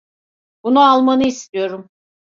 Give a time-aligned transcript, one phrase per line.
[0.63, 1.89] Bunu almanı istiyorum.